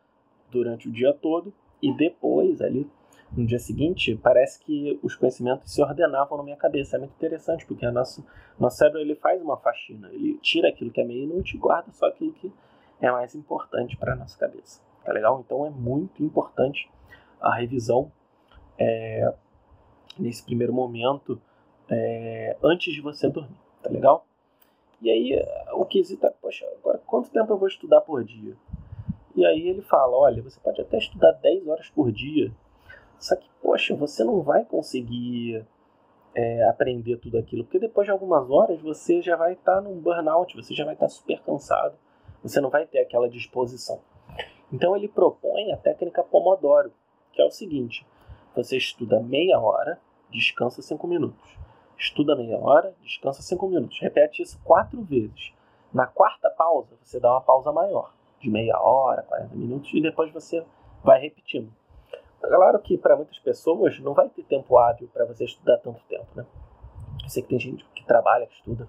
durante 0.50 0.88
o 0.88 0.92
dia 0.92 1.12
todo 1.12 1.52
e 1.82 1.92
depois, 1.92 2.61
ali, 2.61 2.88
no 3.37 3.46
dia 3.46 3.58
seguinte, 3.58 4.18
parece 4.20 4.58
que 4.60 4.99
os 5.02 5.14
conhecimentos 5.14 5.72
se 5.72 5.82
ordenavam 5.82 6.38
na 6.38 6.44
minha 6.44 6.56
cabeça. 6.56 6.96
É 6.96 6.99
muito 6.99 7.14
interessante, 7.14 7.64
porque 7.64 7.87
a 7.87 7.92
nosso, 7.92 8.25
nosso 8.58 8.76
cérebro 8.76 9.00
ele 9.00 9.14
faz 9.14 9.40
uma 9.40 9.56
faxina. 9.56 10.08
Ele 10.12 10.38
tira 10.42 10.68
aquilo 10.68 10.90
que 10.90 11.00
é 11.00 11.04
meio 11.04 11.25
inútil 11.25 11.56
e 11.56 11.60
guarda 11.60 11.92
só 11.92 12.06
aquilo 12.06 12.32
que 12.32 12.52
é 13.00 13.10
mais 13.10 13.34
importante 13.34 13.96
para 13.96 14.12
a 14.12 14.16
nossa 14.16 14.38
cabeça. 14.38 14.80
Tá 15.04 15.12
legal? 15.12 15.40
Então 15.44 15.64
é 15.64 15.70
muito 15.70 16.22
importante 16.22 16.90
a 17.40 17.54
revisão 17.54 18.10
é, 18.78 19.32
nesse 20.18 20.44
primeiro 20.44 20.72
momento 20.72 21.40
é, 21.88 22.56
antes 22.62 22.94
de 22.94 23.00
você 23.00 23.28
dormir, 23.28 23.56
tá 23.82 23.90
legal? 23.90 24.26
E 25.00 25.10
aí 25.10 25.42
o 25.72 25.84
quesito 25.84 26.26
é, 26.26 26.30
poxa, 26.30 26.66
agora 26.78 26.99
quanto 27.06 27.30
tempo 27.30 27.52
eu 27.52 27.58
vou 27.58 27.68
estudar 27.68 28.00
por 28.02 28.22
dia? 28.22 28.54
E 29.34 29.44
aí 29.46 29.68
ele 29.68 29.82
fala, 29.82 30.16
olha, 30.16 30.42
você 30.42 30.60
pode 30.60 30.80
até 30.80 30.99
estudar 30.99 31.32
10 31.32 31.66
horas 31.66 31.88
por 31.88 32.12
dia, 32.12 32.52
só 33.20 33.36
que, 33.36 33.48
poxa, 33.62 33.94
você 33.94 34.24
não 34.24 34.40
vai 34.40 34.64
conseguir 34.64 35.64
é, 36.34 36.68
aprender 36.68 37.18
tudo 37.18 37.38
aquilo, 37.38 37.64
porque 37.64 37.78
depois 37.78 38.06
de 38.06 38.10
algumas 38.10 38.50
horas 38.50 38.80
você 38.80 39.20
já 39.20 39.36
vai 39.36 39.52
estar 39.52 39.76
tá 39.76 39.80
num 39.80 40.00
burnout, 40.00 40.56
você 40.56 40.74
já 40.74 40.84
vai 40.84 40.94
estar 40.94 41.06
tá 41.06 41.10
super 41.10 41.40
cansado, 41.42 41.94
você 42.42 42.60
não 42.60 42.70
vai 42.70 42.86
ter 42.86 42.98
aquela 42.98 43.28
disposição. 43.28 44.00
Então 44.72 44.96
ele 44.96 45.06
propõe 45.06 45.70
a 45.70 45.76
técnica 45.76 46.22
Pomodoro, 46.22 46.92
que 47.32 47.42
é 47.42 47.44
o 47.44 47.50
seguinte: 47.50 48.06
você 48.56 48.76
estuda 48.76 49.20
meia 49.20 49.60
hora, 49.60 50.00
descansa 50.30 50.80
cinco 50.80 51.06
minutos. 51.06 51.58
Estuda 51.98 52.34
meia 52.34 52.58
hora, 52.58 52.94
descansa 53.02 53.42
cinco 53.42 53.68
minutos. 53.68 54.00
Repete 54.00 54.42
isso 54.42 54.58
quatro 54.64 55.02
vezes. 55.02 55.52
Na 55.92 56.06
quarta 56.06 56.48
pausa, 56.48 56.96
você 57.02 57.20
dá 57.20 57.32
uma 57.32 57.40
pausa 57.42 57.70
maior, 57.72 58.14
de 58.40 58.48
meia 58.48 58.80
hora, 58.80 59.22
40 59.22 59.54
minutos, 59.56 59.92
e 59.92 60.00
depois 60.00 60.32
você 60.32 60.64
vai 61.02 61.20
repetindo. 61.20 61.70
Claro 62.40 62.78
que 62.80 62.97
para 62.97 63.16
muitas 63.16 63.38
pessoas 63.38 63.99
não 64.00 64.14
vai 64.14 64.28
ter 64.28 64.42
tempo 64.44 64.78
hábil 64.78 65.09
para 65.12 65.25
você 65.25 65.44
estudar 65.44 65.78
tanto 65.78 66.00
tempo, 66.09 66.26
né? 66.35 66.47
Eu 67.23 67.28
sei 67.28 67.42
que 67.42 67.49
tem 67.49 67.61
gente 67.61 67.85
que 67.94 68.04
trabalha, 68.04 68.47
que 68.47 68.54
estuda. 68.54 68.88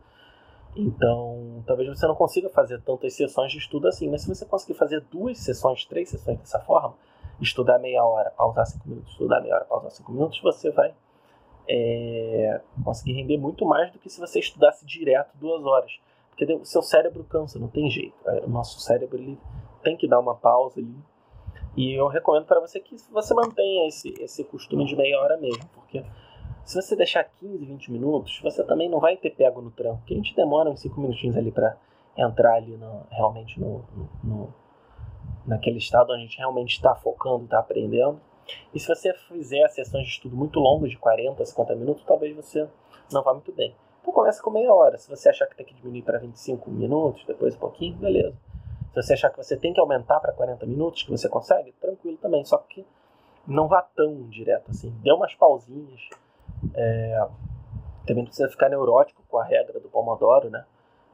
Então, 0.75 1.62
talvez 1.67 1.89
você 1.89 2.08
não 2.08 2.15
consiga 2.15 2.50
fazer 2.50 2.81
tantas 2.81 3.13
sessões 3.13 3.51
de 3.51 3.58
estudo 3.58 3.88
assim, 3.88 4.10
mas 4.10 4.22
se 4.22 4.29
você 4.29 4.46
conseguir 4.46 4.74
fazer 4.74 5.01
duas 5.12 5.38
sessões, 5.38 5.86
três 5.86 6.10
sessões 6.10 6.39
dessa 6.39 6.60
forma, 6.60 6.96
estudar 7.41 7.77
meia 7.77 8.03
hora, 8.03 8.31
pausar 8.31 8.65
cinco 8.65 8.88
minutos, 8.88 9.12
estudar 9.12 9.41
meia 9.41 9.55
hora, 9.55 9.65
pausar 9.65 9.91
cinco 9.91 10.13
minutos, 10.13 10.39
você 10.41 10.72
vai 10.72 10.93
é, 11.67 12.62
conseguir 12.86 13.13
render 13.13 13.38
muito 13.38 13.65
mais 13.65 13.91
do 13.91 14.00
que 14.00 14.10
se 14.10 14.20
você 14.20 14.39
estudasse 14.39 14.86
direto 14.86 15.36
duas 15.36 15.63
horas. 15.65 15.91
Porque 16.29 16.46
o 16.53 16.65
seu 16.65 16.81
cérebro 16.81 17.24
cansa, 17.25 17.60
não 17.60 17.67
tem 17.67 17.89
jeito. 17.89 18.15
É, 18.25 18.46
o 18.46 18.50
nosso 18.50 18.79
cérebro 18.79 19.17
ele 19.17 19.38
tem 19.84 19.98
que 19.98 20.08
dar 20.08 20.20
uma 20.20 20.36
pausa 20.36 20.79
ali 20.79 20.96
e 21.75 21.93
eu 21.93 22.07
recomendo 22.07 22.45
para 22.45 22.59
você 22.59 22.79
que 22.79 22.95
você 23.11 23.33
mantenha 23.33 23.87
esse, 23.87 24.13
esse 24.19 24.43
costume 24.43 24.85
de 24.85 24.95
meia 24.95 25.19
hora 25.19 25.37
mesmo, 25.37 25.65
porque 25.73 26.03
se 26.65 26.75
você 26.75 26.95
deixar 26.95 27.23
15, 27.23 27.65
20 27.65 27.91
minutos, 27.91 28.39
você 28.41 28.63
também 28.63 28.89
não 28.89 28.99
vai 28.99 29.17
ter 29.17 29.31
pego 29.31 29.61
no 29.61 29.71
tranco, 29.71 29.99
porque 29.99 30.13
a 30.13 30.17
gente 30.17 30.35
demora 30.35 30.69
uns 30.69 30.81
5 30.81 30.99
minutinhos 30.99 31.37
ali 31.37 31.51
para 31.51 31.77
entrar 32.17 32.55
ali 32.55 32.75
no, 32.77 33.05
realmente 33.09 33.59
no, 33.59 33.85
no, 34.23 34.53
naquele 35.45 35.77
estado 35.77 36.11
onde 36.11 36.21
a 36.21 36.25
gente 36.25 36.37
realmente 36.37 36.71
está 36.71 36.93
focando, 36.95 37.45
está 37.45 37.59
aprendendo. 37.59 38.19
E 38.73 38.79
se 38.79 38.87
você 38.87 39.13
fizer 39.13 39.67
sessões 39.69 40.05
de 40.05 40.11
estudo 40.11 40.35
muito 40.35 40.59
longas, 40.59 40.89
de 40.89 40.97
40, 40.97 41.43
50 41.45 41.75
minutos, 41.75 42.03
talvez 42.05 42.35
você 42.35 42.67
não 43.11 43.23
vá 43.23 43.33
muito 43.33 43.51
bem. 43.53 43.73
Então 44.01 44.13
começa 44.13 44.41
com 44.41 44.49
meia 44.49 44.73
hora. 44.73 44.97
Se 44.97 45.09
você 45.09 45.29
achar 45.29 45.47
que 45.47 45.55
tem 45.55 45.65
que 45.65 45.73
diminuir 45.73 46.01
para 46.01 46.19
25 46.19 46.69
minutos, 46.69 47.23
depois 47.25 47.55
um 47.55 47.59
pouquinho, 47.59 47.95
beleza. 47.97 48.35
Se 48.93 49.01
você 49.01 49.13
achar 49.13 49.29
que 49.29 49.38
você 49.38 49.55
tem 49.55 49.74
que 49.74 49.79
aumentar 49.79 50.19
para 50.19 50.33
40 50.33 50.65
minutos, 50.65 51.03
que 51.03 51.12
você 51.12 51.29
consegue, 51.29 51.71
tranquilo 51.74 52.17
também. 52.17 52.43
Só 52.43 52.57
que 52.57 52.86
não 53.48 53.67
vá 53.67 53.81
tão 53.81 54.27
direto 54.29 54.69
assim. 54.71 54.93
Dê 55.01 55.12
umas 55.12 55.33
pausinhas. 55.33 56.01
É, 56.75 57.27
também 58.05 58.24
não 58.24 58.25
precisa 58.25 58.50
ficar 58.50 58.69
neurótico 58.69 59.24
com 59.29 59.38
a 59.38 59.43
regra 59.43 59.79
do 59.79 59.88
Pomodoro, 59.88 60.50
né? 60.50 60.65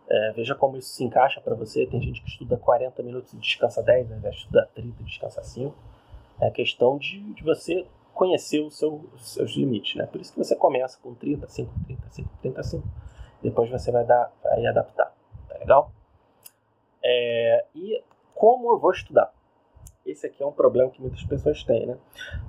É, 0.09 0.31
veja 0.31 0.55
como 0.55 0.77
isso 0.77 0.89
se 0.89 1.03
encaixa 1.03 1.39
para 1.39 1.53
você. 1.53 1.85
Tem 1.85 2.01
gente 2.01 2.21
que 2.21 2.29
estuda 2.29 2.57
40 2.57 3.03
minutos 3.03 3.33
e 3.33 3.37
descansa 3.37 3.83
10, 3.83 4.11
ao 4.11 4.17
invés 4.17 4.35
de 4.35 4.41
estudar 4.41 4.65
30 4.73 5.01
e 5.01 5.05
descansa 5.05 5.43
5. 5.43 5.75
É 6.41 6.49
questão 6.49 6.97
de, 6.97 7.19
de 7.33 7.43
você 7.43 7.85
conhecer 8.13 8.61
o 8.61 8.71
seu, 8.71 9.05
os 9.13 9.33
seus 9.33 9.51
limites, 9.51 9.95
né? 9.95 10.07
Por 10.07 10.19
isso 10.19 10.31
que 10.31 10.39
você 10.39 10.55
começa 10.55 10.97
com 11.01 11.13
30, 11.13 11.47
5, 11.47 11.71
30, 11.85 12.09
5, 12.09 12.29
30, 12.41 12.63
5. 12.63 12.87
Depois 13.43 13.69
você 13.69 13.91
vai, 13.91 14.03
dar, 14.03 14.31
vai 14.43 14.65
adaptar. 14.65 15.13
Tá 15.47 15.57
legal? 15.59 15.91
É, 17.09 17.65
e 17.73 18.03
como 18.35 18.69
eu 18.69 18.77
vou 18.77 18.91
estudar? 18.91 19.33
Esse 20.05 20.27
aqui 20.27 20.43
é 20.43 20.45
um 20.45 20.51
problema 20.51 20.91
que 20.91 21.01
muitas 21.01 21.23
pessoas 21.23 21.63
têm, 21.63 21.85
né? 21.85 21.97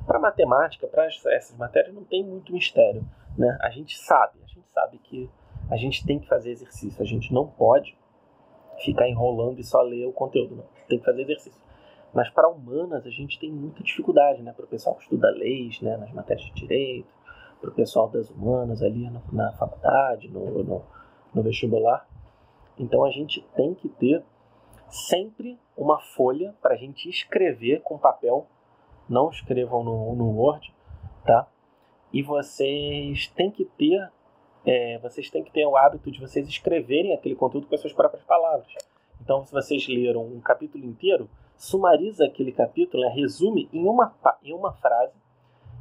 Para 0.04 0.18
matemática, 0.18 0.88
para 0.88 1.06
essas 1.06 1.56
matérias, 1.56 1.94
não 1.94 2.02
tem 2.02 2.24
muito 2.24 2.52
mistério, 2.52 3.04
né? 3.36 3.56
A 3.60 3.70
gente 3.70 3.96
sabe, 3.96 4.40
a 4.42 4.48
gente 4.48 4.66
sabe 4.74 4.98
que 4.98 5.30
a 5.70 5.76
gente 5.76 6.04
tem 6.04 6.18
que 6.18 6.26
fazer 6.26 6.50
exercício, 6.50 7.00
a 7.00 7.06
gente 7.06 7.32
não 7.32 7.46
pode 7.46 7.96
ficar 8.84 9.08
enrolando 9.08 9.60
e 9.60 9.64
só 9.64 9.80
ler 9.80 10.06
o 10.06 10.12
conteúdo, 10.12 10.56
não. 10.56 10.64
Tem 10.88 10.98
que 10.98 11.04
fazer 11.04 11.22
exercício. 11.22 11.60
Mas 12.12 12.28
para 12.28 12.48
humanas 12.48 13.06
a 13.06 13.10
gente 13.10 13.38
tem 13.38 13.52
muita 13.52 13.84
dificuldade, 13.84 14.42
né? 14.42 14.52
Para 14.52 14.64
o 14.64 14.68
pessoal 14.68 14.96
que 14.96 15.04
estuda 15.04 15.30
leis, 15.30 15.80
né? 15.80 15.96
Nas 15.96 16.10
matérias 16.10 16.46
de 16.46 16.54
direito, 16.54 17.14
para 17.60 17.70
o 17.70 17.74
pessoal 17.74 18.08
das 18.08 18.28
humanas 18.28 18.82
ali 18.82 19.08
na, 19.08 19.22
na 19.32 19.52
faculdade, 19.52 20.28
no, 20.28 20.64
no, 20.64 20.82
no 21.32 21.42
vestibular. 21.44 22.08
Então 22.76 23.04
a 23.04 23.10
gente 23.10 23.40
tem 23.54 23.72
que 23.74 23.88
ter 23.88 24.24
sempre 24.90 25.58
uma 25.76 25.98
folha 25.98 26.54
para 26.60 26.74
a 26.74 26.76
gente 26.76 27.08
escrever 27.08 27.80
com 27.82 27.98
papel. 27.98 28.46
Não 29.08 29.30
escrevam 29.30 29.82
no, 29.82 30.14
no 30.14 30.30
Word, 30.30 30.74
tá? 31.24 31.46
E 32.12 32.22
vocês 32.22 33.28
têm 33.28 33.50
que 33.50 33.64
ter, 33.64 34.10
é, 34.66 34.98
vocês 34.98 35.30
têm 35.30 35.42
que 35.42 35.50
ter 35.50 35.66
o 35.66 35.76
hábito 35.76 36.10
de 36.10 36.20
vocês 36.20 36.48
escreverem 36.48 37.14
aquele 37.14 37.34
conteúdo 37.34 37.66
com 37.66 37.74
as 37.74 37.80
suas 37.80 37.92
próprias 37.92 38.24
palavras. 38.24 38.72
Então, 39.20 39.44
se 39.44 39.52
vocês 39.52 39.86
leram 39.88 40.24
um 40.24 40.40
capítulo 40.40 40.84
inteiro, 40.84 41.28
sumariza 41.56 42.24
aquele 42.24 42.52
capítulo, 42.52 43.02
né, 43.02 43.08
resume 43.10 43.68
em 43.72 43.86
uma, 43.86 44.14
em 44.42 44.52
uma 44.52 44.72
frase 44.74 45.14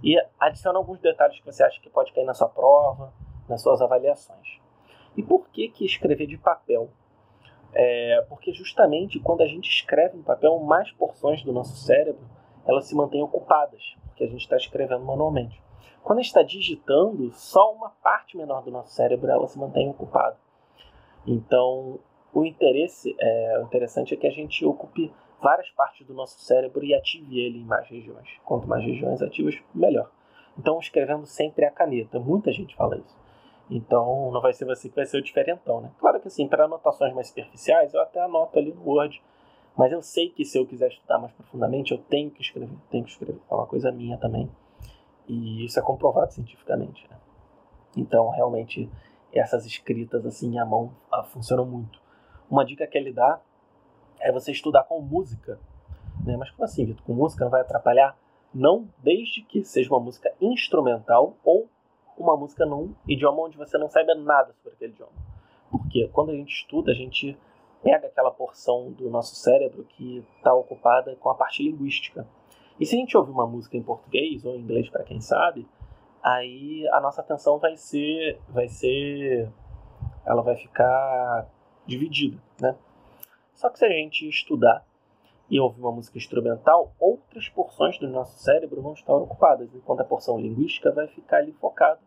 e 0.03 0.17
adiciona 0.39 0.77
alguns 0.77 0.99
detalhes 0.99 1.39
que 1.39 1.45
você 1.45 1.63
acha 1.63 1.79
que 1.79 1.89
pode 1.89 2.11
cair 2.13 2.25
na 2.25 2.33
sua 2.33 2.49
prova, 2.49 3.13
nas 3.47 3.61
suas 3.61 3.81
avaliações. 3.81 4.59
E 5.15 5.23
por 5.23 5.47
que 5.49 5.69
que 5.69 5.85
escrever 5.85 6.27
de 6.27 6.37
papel? 6.37 6.89
É, 7.73 8.25
porque 8.29 8.53
justamente 8.53 9.19
quando 9.19 9.41
a 9.41 9.47
gente 9.47 9.69
escreve 9.69 10.17
no 10.17 10.23
papel, 10.23 10.57
mais 10.59 10.91
porções 10.91 11.43
do 11.43 11.51
nosso 11.51 11.75
cérebro 11.77 12.27
elas 12.65 12.85
se 12.85 12.95
mantêm 12.95 13.23
ocupadas, 13.23 13.81
porque 14.07 14.23
a 14.23 14.27
gente 14.27 14.41
está 14.41 14.57
escrevendo 14.57 15.03
manualmente. 15.05 15.61
Quando 16.03 16.19
a 16.19 16.21
gente 16.21 16.29
está 16.29 16.43
digitando, 16.43 17.31
só 17.33 17.73
uma 17.73 17.89
parte 17.89 18.37
menor 18.37 18.61
do 18.63 18.71
nosso 18.71 18.91
cérebro 18.91 19.29
ela 19.29 19.47
se 19.47 19.57
mantém 19.57 19.89
ocupada. 19.89 20.37
Então, 21.25 21.99
o 22.33 22.45
interesse, 22.45 23.15
é, 23.19 23.59
o 23.59 23.63
interessante 23.63 24.13
é 24.13 24.17
que 24.17 24.27
a 24.27 24.31
gente 24.31 24.65
ocupe 24.65 25.13
várias 25.41 25.69
partes 25.71 26.05
do 26.07 26.13
nosso 26.13 26.39
cérebro 26.39 26.83
e 26.83 26.93
ative 26.93 27.39
ele 27.39 27.59
em 27.59 27.65
mais 27.65 27.87
regiões. 27.87 28.29
Quanto 28.45 28.67
mais 28.67 28.83
regiões 28.83 29.21
ativas, 29.21 29.55
melhor. 29.73 30.09
Então, 30.57 30.79
escrevendo 30.79 31.25
sempre 31.25 31.65
a 31.65 31.71
caneta. 31.71 32.19
Muita 32.19 32.51
gente 32.51 32.75
fala 32.75 32.97
isso. 32.97 33.17
Então 33.69 34.31
não 34.31 34.41
vai 34.41 34.53
ser 34.53 34.65
você 34.65 34.89
que 34.89 34.95
vai 34.95 35.05
ser 35.05 35.17
o 35.17 35.21
diferentão, 35.21 35.81
né? 35.81 35.91
Claro 35.99 36.19
que 36.19 36.27
assim, 36.27 36.47
para 36.47 36.65
anotações 36.65 37.13
mais 37.13 37.27
superficiais, 37.27 37.93
eu 37.93 38.01
até 38.01 38.21
anoto 38.21 38.57
ali 38.57 38.73
no 38.73 38.83
Word. 38.87 39.21
Mas 39.77 39.91
eu 39.91 40.01
sei 40.01 40.29
que 40.29 40.43
se 40.43 40.57
eu 40.57 40.65
quiser 40.65 40.87
estudar 40.87 41.19
mais 41.19 41.31
profundamente, 41.33 41.91
eu 41.91 41.99
tenho 41.99 42.31
que 42.31 42.41
escrever, 42.41 42.69
tenho 42.89 43.03
que 43.03 43.11
escrever. 43.11 43.39
É 43.49 43.53
uma 43.53 43.67
coisa 43.67 43.91
minha 43.91 44.17
também. 44.17 44.49
E 45.27 45.65
isso 45.65 45.79
é 45.79 45.83
comprovado 45.83 46.33
cientificamente, 46.33 47.07
né? 47.09 47.17
Então, 47.95 48.29
realmente, 48.29 48.89
essas 49.31 49.65
escritas 49.65 50.25
assim 50.25 50.57
à 50.57 50.65
mão 50.65 50.91
ah, 51.11 51.23
funcionam 51.23 51.65
muito. 51.65 52.01
Uma 52.49 52.65
dica 52.65 52.87
que 52.87 52.97
ele 52.97 53.11
dá 53.11 53.39
é 54.19 54.31
você 54.31 54.51
estudar 54.51 54.83
com 54.83 54.99
música. 55.01 55.59
Né? 56.25 56.35
Mas 56.37 56.49
como 56.49 56.63
assim, 56.63 56.85
Vitor? 56.85 57.05
Com 57.05 57.13
música 57.13 57.43
não 57.43 57.51
vai 57.51 57.61
atrapalhar? 57.61 58.17
Não, 58.53 58.87
desde 58.97 59.41
que 59.43 59.63
seja 59.63 59.89
uma 59.89 59.99
música 59.99 60.33
instrumental 60.41 61.35
ou 61.43 61.69
uma 62.17 62.35
música 62.35 62.65
num 62.65 62.93
idioma 63.07 63.43
onde 63.43 63.57
você 63.57 63.77
não 63.77 63.89
saiba 63.89 64.15
nada 64.15 64.53
sobre 64.53 64.75
aquele 64.75 64.93
idioma. 64.93 65.11
Porque 65.69 66.07
quando 66.09 66.31
a 66.31 66.35
gente 66.35 66.53
estuda, 66.53 66.91
a 66.91 66.95
gente 66.95 67.37
pega 67.83 68.07
aquela 68.07 68.31
porção 68.31 68.91
do 68.91 69.09
nosso 69.09 69.35
cérebro 69.35 69.83
que 69.83 70.25
está 70.37 70.53
ocupada 70.53 71.15
com 71.15 71.29
a 71.29 71.35
parte 71.35 71.63
linguística. 71.63 72.27
E 72.79 72.85
se 72.85 72.95
a 72.95 72.99
gente 72.99 73.17
ouvir 73.17 73.31
uma 73.31 73.47
música 73.47 73.77
em 73.77 73.83
português 73.83 74.45
ou 74.45 74.55
em 74.55 74.59
inglês 74.59 74.89
para 74.89 75.03
quem 75.03 75.19
sabe, 75.19 75.67
aí 76.21 76.87
a 76.89 77.01
nossa 77.01 77.21
atenção 77.21 77.57
vai 77.57 77.75
ser, 77.75 78.39
vai 78.49 78.67
ser, 78.67 79.49
ela 80.25 80.41
vai 80.41 80.55
ficar 80.55 81.47
dividida, 81.85 82.37
né? 82.59 82.75
Só 83.53 83.69
que 83.69 83.79
se 83.79 83.85
a 83.85 83.89
gente 83.89 84.27
estudar 84.27 84.85
e 85.49 85.59
ouvir 85.59 85.81
uma 85.81 85.91
música 85.91 86.17
instrumental, 86.17 86.93
outras 86.99 87.47
porções 87.49 87.97
do 87.97 88.07
nosso 88.07 88.37
cérebro 88.37 88.81
vão 88.81 88.93
estar 88.93 89.13
ocupadas, 89.15 89.73
enquanto 89.73 90.01
a 90.01 90.05
porção 90.05 90.39
linguística 90.39 90.91
vai 90.91 91.07
ficar 91.07 91.37
ali 91.37 91.53
focada 91.53 91.99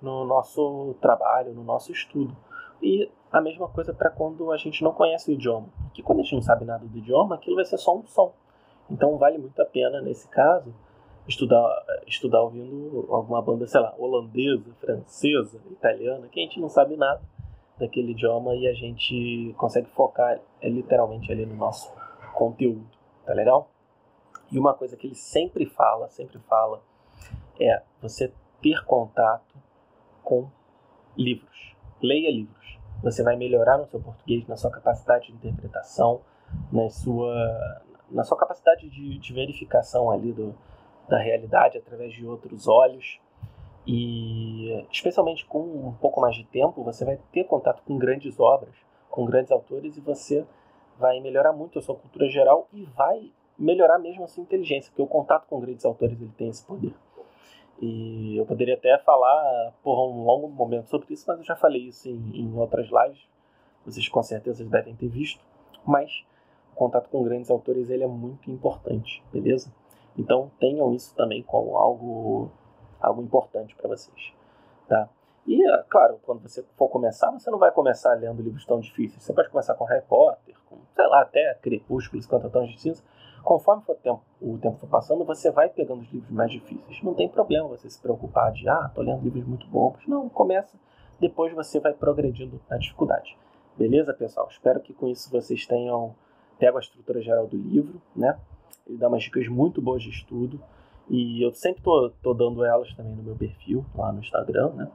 no 0.00 0.24
nosso 0.24 0.94
trabalho, 1.00 1.52
no 1.52 1.62
nosso 1.62 1.92
estudo. 1.92 2.36
E 2.82 3.10
a 3.30 3.40
mesma 3.40 3.68
coisa 3.68 3.92
para 3.92 4.10
quando 4.10 4.50
a 4.50 4.56
gente 4.56 4.82
não 4.82 4.92
conhece 4.92 5.30
o 5.30 5.34
idioma. 5.34 5.68
Porque 5.84 6.02
quando 6.02 6.20
a 6.20 6.22
gente 6.22 6.34
não 6.34 6.42
sabe 6.42 6.64
nada 6.64 6.84
do 6.84 6.98
idioma, 6.98 7.34
aquilo 7.34 7.56
vai 7.56 7.64
ser 7.64 7.78
só 7.78 7.96
um 7.96 8.06
som. 8.06 8.32
Então 8.90 9.16
vale 9.18 9.38
muito 9.38 9.60
a 9.60 9.64
pena, 9.64 10.00
nesse 10.00 10.26
caso, 10.28 10.74
estudar, 11.28 11.68
estudar 12.06 12.42
ouvindo 12.42 13.06
alguma 13.10 13.40
banda, 13.40 13.66
sei 13.66 13.80
lá, 13.80 13.94
holandesa, 13.98 14.74
francesa, 14.80 15.60
italiana, 15.70 16.26
que 16.28 16.40
a 16.40 16.42
gente 16.42 16.60
não 16.60 16.68
sabe 16.68 16.96
nada 16.96 17.20
daquele 17.78 18.12
idioma 18.12 18.54
e 18.54 18.66
a 18.66 18.74
gente 18.74 19.54
consegue 19.56 19.88
focar 19.90 20.40
é, 20.60 20.68
literalmente 20.68 21.30
ali 21.30 21.46
no 21.46 21.54
nosso 21.54 21.92
conteúdo. 22.34 22.84
Tá 23.24 23.32
legal? 23.32 23.70
E 24.50 24.58
uma 24.58 24.74
coisa 24.74 24.96
que 24.96 25.06
ele 25.06 25.14
sempre 25.14 25.66
fala, 25.66 26.08
sempre 26.08 26.38
fala, 26.40 26.82
é 27.60 27.82
você 28.02 28.32
ter 28.60 28.84
contato 28.84 29.54
com 30.30 30.48
livros. 31.18 31.74
Leia 32.00 32.30
livros. 32.30 32.78
Você 33.02 33.24
vai 33.24 33.34
melhorar 33.34 33.78
no 33.78 33.86
seu 33.88 33.98
português, 33.98 34.46
na 34.46 34.56
sua 34.56 34.70
capacidade 34.70 35.26
de 35.26 35.32
interpretação, 35.32 36.20
na 36.70 36.88
sua, 36.88 37.82
na 38.08 38.22
sua 38.22 38.38
capacidade 38.38 38.88
de, 38.88 39.18
de 39.18 39.32
verificação 39.32 40.08
ali 40.08 40.32
do, 40.32 40.54
da 41.08 41.18
realidade 41.18 41.78
através 41.78 42.12
de 42.12 42.24
outros 42.24 42.68
olhos. 42.68 43.18
E 43.84 44.86
especialmente 44.92 45.44
com 45.46 45.62
um 45.62 45.94
pouco 46.00 46.20
mais 46.20 46.36
de 46.36 46.44
tempo, 46.44 46.84
você 46.84 47.04
vai 47.04 47.18
ter 47.32 47.42
contato 47.44 47.82
com 47.82 47.98
grandes 47.98 48.38
obras, 48.38 48.74
com 49.10 49.24
grandes 49.24 49.50
autores 49.50 49.96
e 49.96 50.00
você 50.00 50.46
vai 50.96 51.18
melhorar 51.18 51.52
muito 51.52 51.80
a 51.80 51.82
sua 51.82 51.96
cultura 51.96 52.28
geral 52.28 52.68
e 52.72 52.84
vai 52.84 53.32
melhorar 53.58 53.98
mesmo 53.98 54.22
a 54.22 54.28
sua 54.28 54.42
inteligência, 54.42 54.90
porque 54.90 55.02
o 55.02 55.06
contato 55.06 55.46
com 55.48 55.58
grandes 55.58 55.84
autores 55.84 56.20
ele 56.20 56.30
tem 56.36 56.48
esse 56.48 56.64
poder. 56.64 56.94
E 57.80 58.36
eu 58.36 58.44
poderia 58.44 58.74
até 58.74 58.98
falar 58.98 59.72
por 59.82 59.98
um 59.98 60.22
longo 60.24 60.48
momento 60.48 60.88
sobre 60.90 61.14
isso, 61.14 61.24
mas 61.26 61.38
eu 61.38 61.44
já 61.44 61.56
falei 61.56 61.88
isso 61.88 62.08
em, 62.08 62.30
em 62.34 62.54
outras 62.54 62.88
lives. 62.88 63.26
Vocês 63.86 64.06
com 64.08 64.22
certeza 64.22 64.64
devem 64.64 64.94
ter 64.94 65.08
visto. 65.08 65.42
Mas 65.86 66.24
o 66.72 66.76
contato 66.76 67.08
com 67.08 67.22
grandes 67.22 67.50
autores 67.50 67.88
ele 67.88 68.04
é 68.04 68.06
muito 68.06 68.50
importante, 68.50 69.22
beleza? 69.32 69.72
Então 70.16 70.50
tenham 70.60 70.92
isso 70.92 71.14
também 71.14 71.42
como 71.42 71.76
algo, 71.78 72.50
algo 73.00 73.22
importante 73.22 73.74
para 73.74 73.88
vocês, 73.88 74.34
tá? 74.86 75.08
E, 75.46 75.66
é, 75.66 75.84
claro, 75.88 76.20
quando 76.22 76.42
você 76.42 76.62
for 76.76 76.88
começar, 76.88 77.30
você 77.30 77.50
não 77.50 77.58
vai 77.58 77.72
começar 77.72 78.12
lendo 78.14 78.42
livros 78.42 78.64
tão 78.66 78.78
difíceis. 78.78 79.22
Você 79.22 79.32
pode 79.32 79.48
começar 79.48 79.74
com 79.74 79.84
Harry 79.84 80.04
Potter, 80.06 80.54
com, 80.68 80.76
sei 80.94 81.06
lá, 81.06 81.22
até 81.22 81.54
Crepúsculo, 81.54 82.22
Canta 82.28 82.50
Tão 82.50 82.64
de 82.64 82.78
Cinza. 82.78 83.02
Conforme 83.42 83.82
o 83.86 83.94
tempo, 83.94 84.22
o 84.40 84.58
tempo 84.58 84.78
for 84.78 84.88
passando, 84.88 85.24
você 85.24 85.50
vai 85.50 85.68
pegando 85.68 86.02
os 86.02 86.12
livros 86.12 86.30
mais 86.30 86.50
difíceis. 86.50 87.02
Não 87.02 87.14
tem 87.14 87.28
problema 87.28 87.68
você 87.68 87.88
se 87.88 88.00
preocupar 88.00 88.52
de, 88.52 88.68
ah, 88.68 88.90
tô 88.94 89.02
lendo 89.02 89.22
livros 89.22 89.44
muito 89.44 89.66
bons. 89.66 90.06
Não, 90.06 90.28
começa, 90.28 90.78
depois 91.18 91.52
você 91.52 91.80
vai 91.80 91.92
progredindo 91.92 92.60
na 92.68 92.76
dificuldade. 92.76 93.36
Beleza, 93.76 94.12
pessoal? 94.12 94.48
Espero 94.50 94.80
que 94.80 94.92
com 94.92 95.08
isso 95.08 95.30
vocês 95.30 95.66
tenham 95.66 96.14
pego 96.58 96.76
a 96.76 96.80
estrutura 96.80 97.22
geral 97.22 97.46
do 97.46 97.56
livro, 97.56 98.00
né? 98.14 98.38
Ele 98.86 98.98
dá 98.98 99.08
umas 99.08 99.22
dicas 99.22 99.48
muito 99.48 99.80
boas 99.80 100.02
de 100.02 100.10
estudo. 100.10 100.60
E 101.08 101.42
eu 101.42 101.52
sempre 101.52 101.82
tô, 101.82 102.10
tô 102.22 102.34
dando 102.34 102.64
elas 102.64 102.92
também 102.94 103.14
no 103.14 103.22
meu 103.22 103.34
perfil, 103.34 103.84
lá 103.94 104.12
no 104.12 104.20
Instagram, 104.20 104.70
né? 104.74 104.90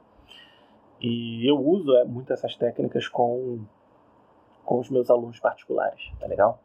E 1.00 1.46
eu 1.46 1.58
uso 1.58 1.94
é, 1.96 2.04
muito 2.04 2.32
essas 2.32 2.56
técnicas 2.56 3.06
com, 3.06 3.60
com 4.64 4.78
os 4.78 4.88
meus 4.88 5.10
alunos 5.10 5.38
particulares, 5.38 6.10
tá 6.18 6.26
legal? 6.26 6.58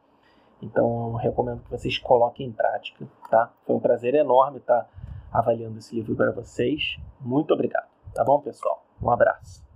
Então 0.62 1.12
eu 1.12 1.16
recomendo 1.16 1.64
que 1.64 1.72
vocês 1.72 1.98
coloquem 1.98 2.48
em 2.48 2.52
prática, 2.52 3.08
tá? 3.30 3.52
Foi 3.66 3.76
um 3.76 3.80
prazer 3.80 4.14
enorme 4.14 4.58
estar 4.58 4.88
avaliando 5.32 5.78
esse 5.80 5.96
livro 5.96 6.16
para 6.16 6.32
vocês. 6.32 6.98
Muito 7.20 7.54
obrigado, 7.54 7.88
tá 8.14 8.24
bom, 8.24 8.40
pessoal? 8.42 8.84
Um 9.02 9.10
abraço. 9.10 9.71